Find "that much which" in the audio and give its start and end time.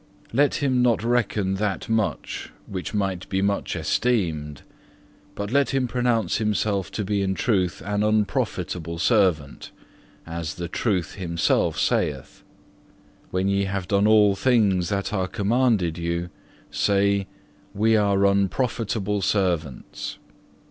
1.57-2.91